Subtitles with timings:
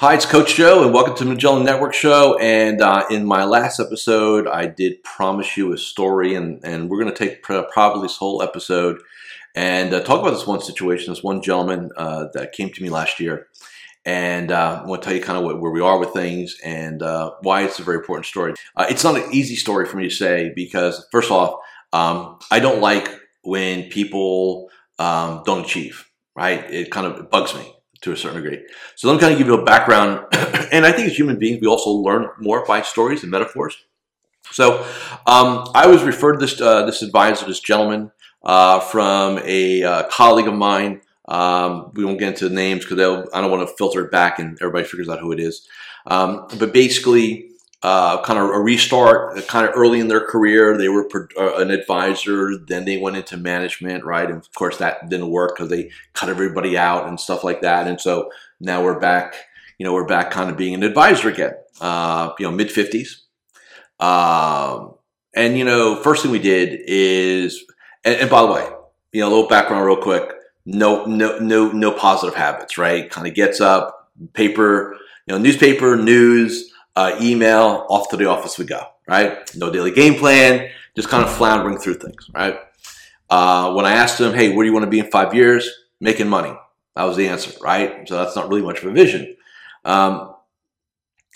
[0.00, 2.38] Hi, it's Coach Joe, and welcome to the Magellan Network Show.
[2.38, 7.02] And uh, in my last episode, I did promise you a story, and, and we're
[7.02, 8.98] going to take probably this whole episode
[9.54, 11.12] and uh, talk about this one situation.
[11.12, 13.48] This one gentleman uh, that came to me last year,
[14.06, 17.02] and I want to tell you kind of what, where we are with things and
[17.02, 18.54] uh, why it's a very important story.
[18.76, 21.60] Uh, it's not an easy story for me to say because, first off,
[21.92, 23.10] um, I don't like
[23.42, 26.06] when people um, don't achieve.
[26.34, 26.64] Right?
[26.72, 28.64] It kind of bugs me to a certain degree.
[28.96, 30.26] So let me kind of give you a background.
[30.72, 33.76] and I think as human beings, we also learn more by stories and metaphors.
[34.52, 34.80] So
[35.26, 38.10] um, I was referred to this, uh, this advisor, this gentleman,
[38.42, 41.02] uh, from a uh, colleague of mine.
[41.28, 42.98] Um, we won't get into names because
[43.32, 45.68] I don't want to filter it back and everybody figures out who it is.
[46.06, 47.49] Um, but basically,
[47.82, 50.76] uh, kind of a restart, kind of early in their career.
[50.76, 54.28] They were uh, an advisor, then they went into management, right?
[54.28, 57.86] And of course, that didn't work because they cut everybody out and stuff like that.
[57.86, 59.34] And so now we're back,
[59.78, 63.22] you know, we're back kind of being an advisor again, uh, you know, mid 50s.
[63.98, 64.94] Um,
[65.34, 67.64] and, you know, first thing we did is,
[68.04, 68.68] and, and by the way,
[69.12, 70.30] you know, a little background real quick.
[70.66, 73.10] No, no, no, no positive habits, right?
[73.10, 78.58] Kind of gets up, paper, you know, newspaper, news, uh, email, off to the office
[78.58, 79.38] we go, right?
[79.56, 82.58] No daily game plan, just kind of floundering through things, right?
[83.28, 85.68] Uh, when I asked him, hey, where do you want to be in five years?
[86.00, 86.52] Making money.
[86.96, 88.08] That was the answer, right?
[88.08, 89.36] So that's not really much of a vision.
[89.84, 90.34] Um,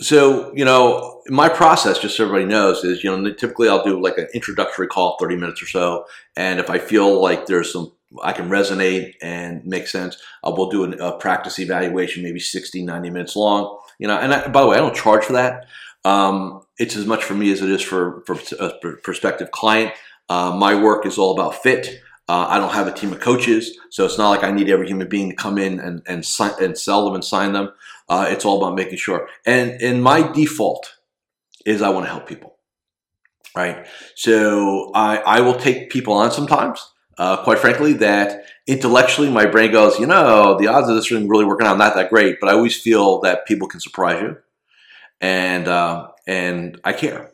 [0.00, 4.00] so, you know, my process, just so everybody knows, is, you know, typically I'll do
[4.00, 6.06] like an introductory call, 30 minutes or so.
[6.36, 10.84] And if I feel like there's some, I can resonate and make sense, We'll do
[10.84, 13.78] a practice evaluation, maybe 60, 90 minutes long.
[13.98, 15.66] You know, and I, by the way, I don't charge for that.
[16.04, 18.72] Um, it's as much for me as it is for for a
[19.02, 19.92] prospective client.
[20.28, 22.00] Uh, my work is all about fit.
[22.28, 24.86] Uh, I don't have a team of coaches, so it's not like I need every
[24.86, 27.72] human being to come in and and, sign, and sell them and sign them.
[28.08, 29.28] Uh, it's all about making sure.
[29.44, 30.94] And and my default
[31.64, 32.56] is I want to help people,
[33.56, 33.86] right?
[34.14, 36.92] So I I will take people on sometimes.
[37.18, 41.28] Uh, quite frankly, that intellectually my brain goes, you know, the odds of this thing
[41.28, 44.36] really working out not that great, but I always feel that people can surprise you,
[45.20, 47.32] and uh, and I care,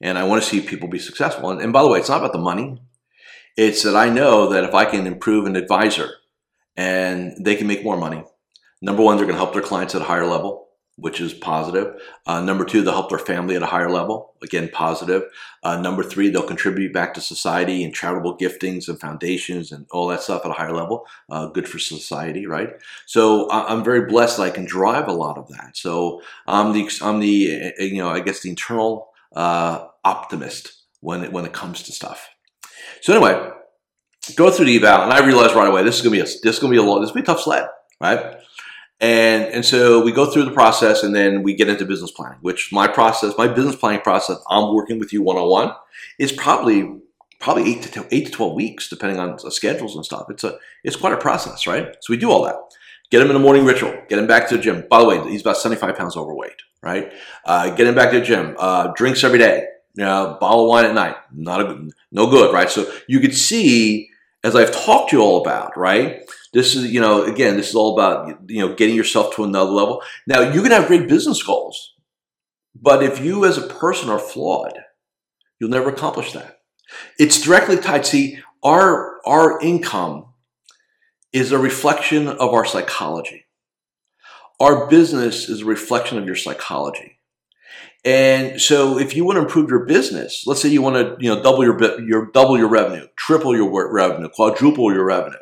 [0.00, 1.50] and I want to see people be successful.
[1.50, 2.80] And, and by the way, it's not about the money;
[3.56, 6.10] it's that I know that if I can improve an advisor
[6.76, 8.24] and they can make more money,
[8.82, 10.67] number one, they're going to help their clients at a higher level
[10.98, 11.94] which is positive.
[12.26, 14.34] Uh, number two, they'll help their family at a higher level.
[14.42, 15.22] Again, positive.
[15.62, 20.08] Uh, number three, they'll contribute back to society and charitable giftings and foundations and all
[20.08, 21.06] that stuff at a higher level.
[21.30, 22.70] Uh, good for society, right?
[23.06, 25.76] So I'm very blessed that I can drive a lot of that.
[25.76, 31.24] So I'm the, I'm the eh, you know, I guess the internal uh, optimist when
[31.24, 32.28] it, when it comes to stuff.
[33.02, 33.50] So anyway,
[34.34, 36.44] go through the eval, and I realized right away this is gonna be a this
[36.44, 37.68] is gonna be a long, this is gonna be a tough sled,
[38.00, 38.36] right?
[39.00, 42.38] And, and so we go through the process and then we get into business planning,
[42.40, 45.72] which my process, my business planning process, I'm working with you one on one,
[46.18, 47.00] is probably
[47.40, 50.26] probably eight to eight to twelve weeks, depending on schedules and stuff.
[50.30, 51.94] It's a it's quite a process, right?
[52.00, 52.56] So we do all that.
[53.10, 53.96] Get him in the morning ritual.
[54.08, 54.84] Get him back to the gym.
[54.90, 57.12] By the way, he's about seventy five pounds overweight, right?
[57.44, 58.56] Uh, get him back to the gym.
[58.58, 59.66] Uh, drinks every day.
[59.94, 61.16] You know, bottle of wine at night.
[61.32, 62.68] Not a no good, right?
[62.68, 64.10] So you could see,
[64.42, 66.28] as I've talked to you all about, right?
[66.52, 69.70] This is, you know, again, this is all about, you know, getting yourself to another
[69.70, 70.02] level.
[70.26, 71.94] Now, you can have great business goals,
[72.74, 74.78] but if you as a person are flawed,
[75.60, 76.60] you'll never accomplish that.
[77.18, 78.06] It's directly tied.
[78.06, 80.26] See, our, our income
[81.32, 83.44] is a reflection of our psychology.
[84.58, 87.18] Our business is a reflection of your psychology.
[88.04, 91.34] And so if you want to improve your business, let's say you want to, you
[91.34, 95.36] know, double your, your double your revenue, triple your revenue, quadruple your revenue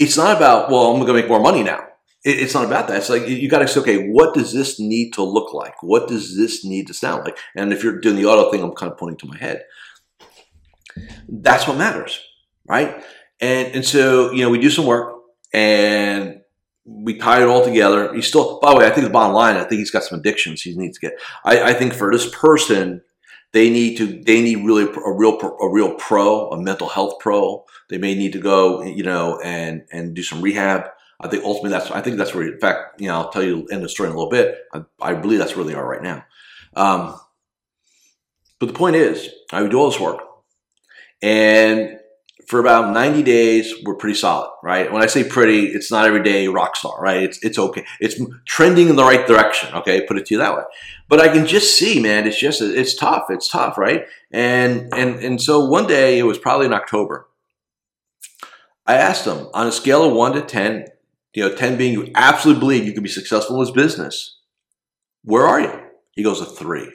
[0.00, 1.84] it's not about, well, I'm going to make more money now.
[2.24, 2.96] it's not about that.
[2.96, 5.82] It's like you got to say, okay, what does this need to look like?
[5.82, 7.38] What does this need to sound like?
[7.54, 9.62] And if you're doing the auto thing, I'm kind of pointing to my head.
[11.28, 12.20] That's what matters,
[12.68, 13.02] right?
[13.40, 15.14] And and so you know we do some work
[15.54, 16.40] and
[16.84, 18.12] we tie it all together.
[18.14, 20.18] He's still, by the way, I think the bottom line, I think he's got some
[20.18, 21.18] addictions he needs to get.
[21.44, 23.02] I, I think for this person,
[23.52, 27.64] they need to they need really a real a real pro, a mental health pro.
[27.88, 30.84] They may need to go, you know, and and do some rehab.
[31.20, 33.66] I think ultimately that's I think that's where in fact, you know, I'll tell you
[33.68, 34.58] in the story in a little bit.
[34.72, 36.24] I, I believe that's where they are right now.
[36.74, 37.18] Um,
[38.58, 40.20] but the point is, I would do all this work,
[41.22, 41.98] and
[42.50, 44.90] for about 90 days, we're pretty solid, right?
[44.90, 47.22] When I say pretty, it's not every day rock star, right?
[47.22, 47.86] It's it's okay.
[48.00, 50.04] It's trending in the right direction, okay?
[50.04, 50.64] Put it to you that way.
[51.08, 53.26] But I can just see, man, it's just it's tough.
[53.30, 54.04] It's tough, right?
[54.32, 57.28] And and and so one day, it was probably in October.
[58.84, 60.88] I asked him on a scale of one to ten,
[61.34, 64.38] you know, ten being you absolutely believe you can be successful in this business.
[65.22, 65.80] Where are you?
[66.16, 66.90] He goes a three.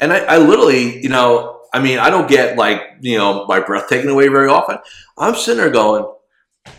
[0.00, 3.58] And I, I literally, you know, I mean, I don't get like, you know, my
[3.58, 4.78] breath taken away very often.
[5.18, 6.06] I'm sitting there going,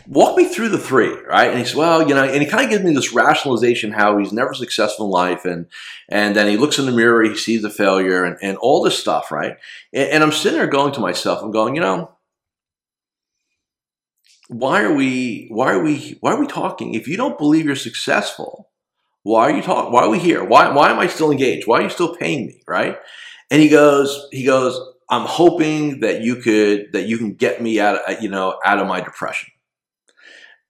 [0.07, 1.50] walk me through the three, right?
[1.50, 4.18] And he says, well, you know, and he kind of gives me this rationalization how
[4.18, 5.44] he's never successful in life.
[5.44, 5.68] And,
[6.07, 8.97] and then he looks in the mirror, he sees the failure and, and all this
[8.97, 9.57] stuff, right?
[9.92, 12.12] And, and I'm sitting there going to myself, I'm going, you know,
[14.48, 16.94] why are we, why are we, why are we talking?
[16.94, 18.69] If you don't believe you're successful,
[19.24, 19.91] why are you talking?
[19.91, 20.41] Why are we here?
[20.41, 21.68] Why, why am I still engaged?
[21.68, 22.98] Why are you still paying me, right?
[23.51, 27.80] And he goes, he goes, I'm hoping that you could, that you can get me
[27.80, 29.50] out, of, you know, out of my depression.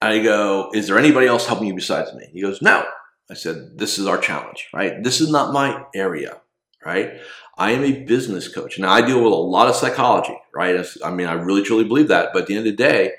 [0.02, 2.28] I go, is there anybody else helping you besides me?
[2.32, 2.84] He goes, no.
[3.30, 5.02] I said, this is our challenge, right?
[5.02, 6.40] This is not my area,
[6.84, 7.14] right?
[7.58, 8.78] I am a business coach.
[8.78, 10.86] Now I deal with a lot of psychology, right?
[11.02, 12.30] I mean, I really truly believe that.
[12.32, 13.12] But at the end of the day,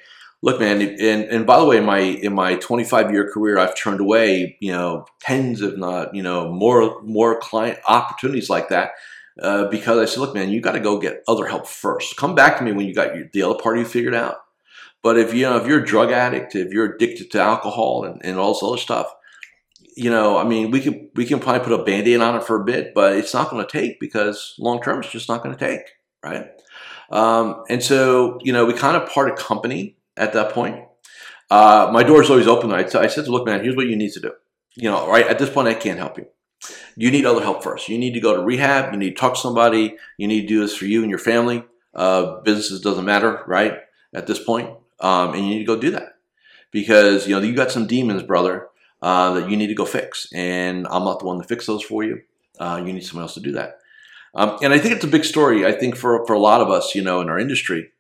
[0.44, 3.76] look, man, and, and by the way, in my in my 25 year career, I've
[3.76, 8.92] turned away, you know, tens if not, you know, more more client opportunities like that
[9.42, 12.18] uh, because I said, look, man, you got to go get other help first.
[12.18, 14.38] Come back to me when you got your, the other part you figured out.
[15.04, 18.22] But if you know if you're a drug addict, if you're addicted to alcohol and,
[18.26, 19.14] and all this other stuff,
[19.96, 22.62] you know, I mean, we can we can probably put a band-aid on it for
[22.62, 25.56] a bit, but it's not going to take because long term it's just not going
[25.56, 25.82] to take,
[26.24, 26.50] right?
[27.10, 30.84] Um, and so, you know, we kind of parted company at that point.
[31.50, 32.72] Uh, my is always open.
[32.74, 34.34] I, t- I said, look, man, here's what you need to do.
[34.76, 36.28] You know, right at this point, I can't help you
[36.96, 37.90] you need other help first.
[37.90, 38.92] You need to go to rehab.
[38.92, 39.96] You need to talk to somebody.
[40.18, 41.64] You need to do this for you and your family.
[41.94, 43.80] Uh, businesses doesn't matter, right?
[44.14, 44.70] At this point,
[45.00, 46.18] um, and you need to go do that
[46.72, 48.70] because you know you got some demons, brother,
[49.02, 50.28] uh, that you need to go fix.
[50.34, 52.22] And I'm not the one to fix those for you.
[52.60, 53.80] Uh, you need someone else to do that.
[54.34, 55.66] Um, and I think it's a big story.
[55.66, 57.92] I think for for a lot of us, you know, in our industry.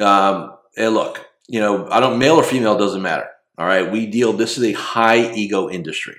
[0.00, 3.28] Um, and look, you know, I don't male or female doesn't matter.
[3.58, 4.32] All right, we deal.
[4.32, 6.16] This is a high ego industry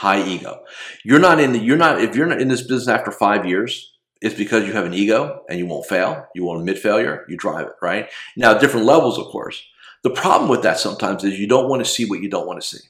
[0.00, 0.62] high ego.
[1.04, 3.92] You're not in the, you're not, if you're not in this business after five years,
[4.22, 6.26] it's because you have an ego and you won't fail.
[6.34, 7.26] You won't admit failure.
[7.28, 8.08] You drive it, right?
[8.34, 9.62] Now, different levels, of course.
[10.02, 12.62] The problem with that sometimes is you don't want to see what you don't want
[12.62, 12.82] to see.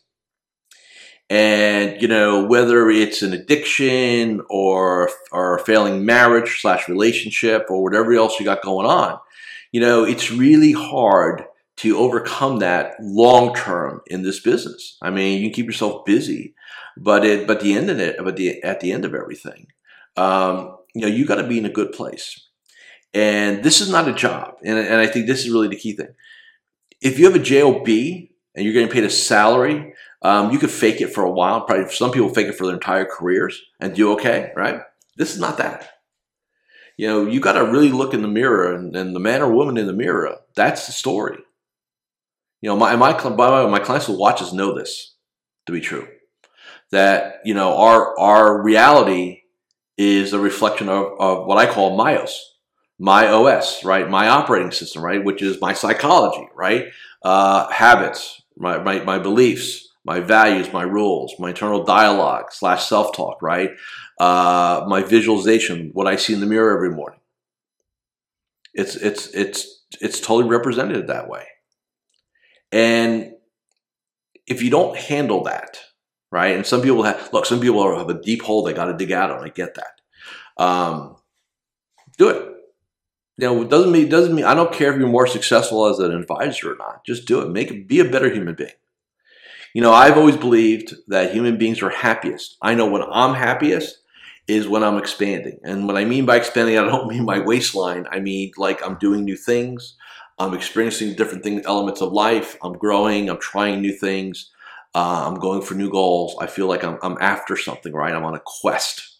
[1.29, 7.83] And, you know, whether it's an addiction or, or a failing marriage slash relationship or
[7.83, 9.19] whatever else you got going on,
[9.73, 11.45] you know, it's really hard
[11.81, 14.99] to overcome that long term in this business.
[15.01, 16.55] I mean, you can keep yourself busy,
[16.99, 19.69] but it, but the end of it, but the at the end of everything,
[20.17, 22.49] um, you know, you got to be in a good place.
[23.15, 25.97] And this is not a job, and, and I think this is really the key
[25.97, 26.15] thing.
[27.01, 31.01] If you have a job and you're getting paid a salary, um, you could fake
[31.01, 31.63] it for a while.
[31.63, 34.83] Probably some people fake it for their entire careers and do okay, right?
[35.17, 35.89] This is not that.
[36.99, 39.51] You know, you got to really look in the mirror, and, and the man or
[39.51, 40.37] woman in the mirror.
[40.55, 41.39] That's the story.
[42.61, 45.15] You know, my my by my clients who watch us know this
[45.67, 46.07] to be true
[46.91, 49.43] that you know our our reality
[49.97, 52.33] is a reflection of, of what I call myos,
[52.99, 54.09] my OS, right?
[54.09, 55.23] My operating system, right?
[55.23, 56.87] Which is my psychology, right?
[57.23, 63.43] Uh, habits, my, my, my beliefs, my values, my rules, my internal dialogue slash self-talk,
[63.43, 63.73] right?
[64.19, 67.21] Uh, my visualization, what I see in the mirror every morning.
[68.73, 71.45] It's it's it's it's totally represented that way.
[72.73, 73.33] And
[74.47, 75.79] if you don't handle that,
[76.31, 76.57] right?
[76.57, 79.13] And some people have look, some people have a deep hole they got to dig
[79.13, 79.43] out of.
[79.43, 80.63] I get that.
[80.63, 81.17] Um,
[82.19, 82.47] do it.
[83.39, 85.87] You know, it doesn't mean it doesn't mean I don't care if you're more successful
[85.87, 87.05] as an advisor or not.
[87.07, 87.49] Just do it.
[87.49, 88.71] Make it be a better human being.
[89.73, 92.57] You know, I've always believed that human beings are happiest.
[92.61, 93.99] I know when I'm happiest
[94.49, 95.59] is when I'm expanding.
[95.63, 98.07] And what I mean by expanding, I don't mean my waistline.
[98.11, 99.97] I mean like I'm doing new things.
[100.41, 102.57] I'm experiencing different things, elements of life.
[102.63, 103.29] I'm growing.
[103.29, 104.51] I'm trying new things.
[104.95, 106.35] Uh, I'm going for new goals.
[106.41, 108.15] I feel like I'm, I'm after something, right?
[108.15, 109.19] I'm on a quest.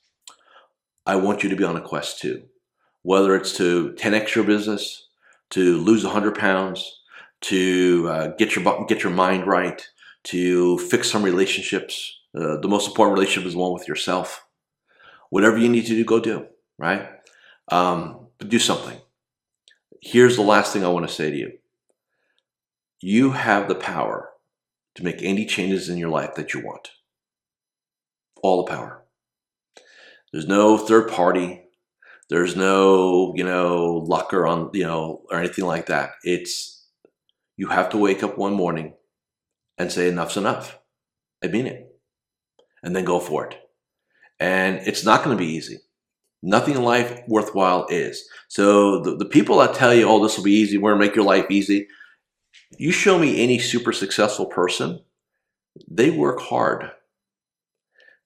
[1.05, 2.45] I want you to be on a quest too.
[3.03, 5.09] Whether it's to 10x your business,
[5.51, 7.01] to lose 100 pounds,
[7.43, 9.87] to uh, get your get your mind right,
[10.25, 12.19] to fix some relationships.
[12.35, 14.47] Uh, the most important relationship is the one with yourself.
[15.29, 16.47] Whatever you need to do, go do.
[16.79, 17.09] Right?
[17.69, 18.99] Um, do something.
[20.03, 21.53] Here's the last thing I want to say to you.
[23.01, 24.31] You have the power
[24.95, 26.91] to make any changes in your life that you want.
[28.43, 29.05] All the power.
[30.33, 31.63] There's no third party.
[32.29, 36.13] There's no, you know, luck or on, you know, or anything like that.
[36.23, 36.87] It's
[37.57, 38.95] you have to wake up one morning
[39.77, 40.79] and say enough's enough.
[41.45, 41.87] I mean it.
[42.83, 43.59] And then go for it.
[44.39, 45.81] And it's not going to be easy.
[46.43, 48.27] Nothing in life worthwhile is.
[48.49, 51.15] So the, the people that tell you, oh, this will be easy, we're to make
[51.15, 51.87] your life easy.
[52.79, 55.01] You show me any super successful person,
[55.89, 56.91] they work hard.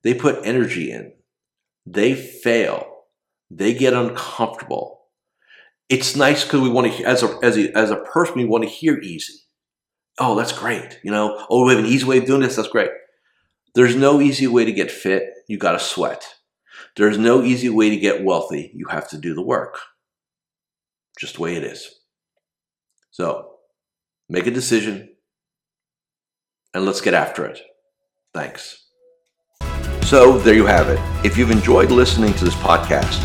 [0.02, 1.12] They put energy in.
[1.86, 2.94] They fail
[3.56, 5.02] they get uncomfortable.
[5.88, 8.64] It's nice because we want to, as a, as a, as a person, we want
[8.64, 9.34] to hear easy.
[10.18, 10.98] Oh, that's great.
[11.04, 12.56] You know, oh, we have an easy way of doing this.
[12.56, 12.90] That's great.
[13.74, 15.34] There's no easy way to get fit.
[15.48, 16.24] You got to sweat.
[16.96, 18.70] There's no easy way to get wealthy.
[18.74, 19.78] You have to do the work.
[21.18, 21.90] Just the way it is.
[23.10, 23.50] So
[24.28, 25.10] make a decision
[26.72, 27.60] and let's get after it.
[28.32, 28.86] Thanks.
[30.02, 30.98] So there you have it.
[31.24, 33.22] If you've enjoyed listening to this podcast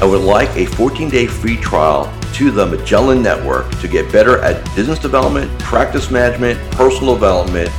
[0.00, 4.42] I would like a 14 day free trial to the Magellan Network to get better
[4.42, 7.70] at business development, practice management, personal development,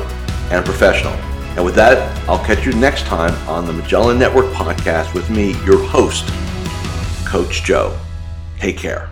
[0.50, 1.12] and professional.
[1.56, 5.52] And with that, I'll catch you next time on the Magellan Network podcast with me,
[5.64, 6.28] your host,
[7.26, 7.98] Coach Joe.
[8.58, 9.09] Take care.